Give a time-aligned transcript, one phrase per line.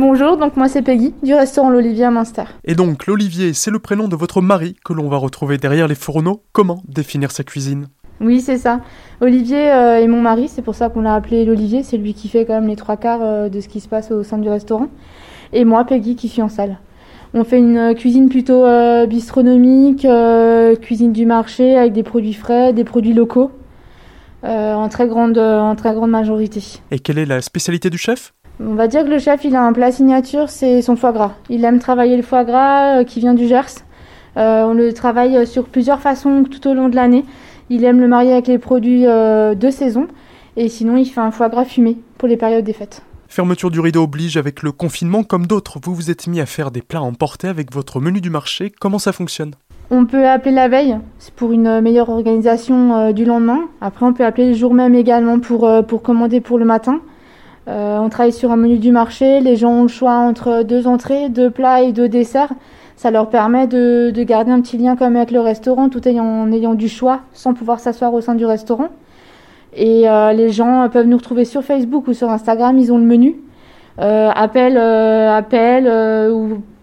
[0.00, 2.44] Bonjour, donc moi c'est Peggy du restaurant L'Olivier à Munster.
[2.62, 5.96] Et donc l'Olivier, c'est le prénom de votre mari que l'on va retrouver derrière les
[5.96, 6.44] fourneaux.
[6.52, 7.88] Comment définir sa cuisine?
[8.20, 8.80] Oui, c'est ça.
[9.20, 11.82] Olivier euh, est mon mari, c'est pour ça qu'on l'a appelé l'Olivier.
[11.82, 14.12] C'est lui qui fait quand même les trois quarts euh, de ce qui se passe
[14.12, 14.86] au sein du restaurant.
[15.52, 16.78] Et moi, Peggy, qui suis en salle.
[17.34, 18.66] On fait une euh, cuisine plutôt
[19.08, 20.06] bistronomique,
[20.80, 23.50] cuisine du marché avec des produits frais, des produits locaux,
[24.44, 26.62] en, très grande, en très grande majorité.
[26.92, 28.32] Et quelle est la spécialité du chef?
[28.60, 31.34] On va dire que le chef, il a un plat signature, c'est son foie gras.
[31.48, 33.84] Il aime travailler le foie gras euh, qui vient du Gers.
[34.36, 37.24] Euh, on le travaille sur plusieurs façons tout au long de l'année.
[37.70, 40.08] Il aime le marier avec les produits euh, de saison.
[40.56, 43.02] Et sinon, il fait un foie gras fumé pour les périodes des fêtes.
[43.28, 45.78] Fermeture du rideau oblige avec le confinement comme d'autres.
[45.82, 48.72] Vous vous êtes mis à faire des plats emportés avec votre menu du marché.
[48.80, 49.52] Comment ça fonctionne?
[49.90, 53.60] On peut appeler la veille, c'est pour une meilleure organisation du lendemain.
[53.80, 57.00] Après, on peut appeler le jour même également pour, pour commander pour le matin.
[57.68, 60.86] Euh, on travaille sur un menu du marché, les gens ont le choix entre deux
[60.86, 62.52] entrées, deux plats et deux desserts.
[62.96, 66.74] Ça leur permet de, garder un petit lien comme avec le restaurant tout en ayant
[66.74, 68.88] du choix sans pouvoir s'asseoir au sein du restaurant.
[69.76, 73.04] Et euh, les gens peuvent nous retrouver sur Facebook ou sur Instagram, ils ont le
[73.04, 73.36] menu.
[74.00, 76.32] Euh, appel, appel euh,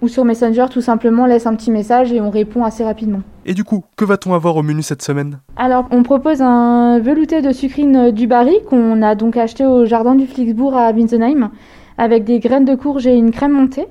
[0.02, 3.22] ou, sur Messenger, tout simplement, laisse un petit message et on répond assez rapidement.
[3.46, 7.42] Et du coup, que va-t-on avoir au menu cette semaine Alors, on propose un velouté
[7.42, 11.52] de sucrine du Barry qu'on a donc acheté au jardin du Flixbourg à Winsenheim
[11.98, 13.88] avec des graines de courge et une crème montée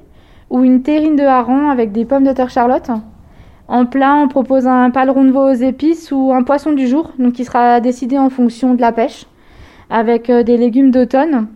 [0.50, 2.90] ou une terrine de hareng avec des pommes de terre charlotte.
[3.68, 7.12] En plat, on propose un paleron de veau aux épices ou un poisson du jour,
[7.18, 9.26] donc qui sera décidé en fonction de la pêche,
[9.88, 11.46] avec des légumes d'automne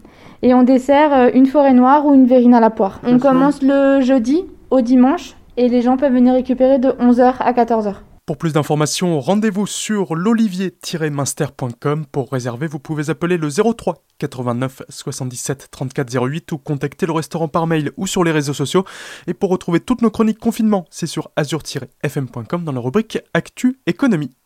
[0.43, 3.01] et on dessert euh, une forêt noire ou une verrine à la poire.
[3.05, 7.53] On commence le jeudi au dimanche et les gens peuvent venir récupérer de 11h à
[7.53, 7.97] 14h.
[8.25, 12.07] Pour plus d'informations, rendez-vous sur l'olivier-minster.com.
[12.07, 17.49] Pour réserver, vous pouvez appeler le 03 89 77 34 08 ou contacter le restaurant
[17.49, 18.85] par mail ou sur les réseaux sociaux.
[19.27, 24.38] Et pour retrouver toutes nos chroniques confinement, c'est sur azur-fm.com dans la rubrique Actu Économie.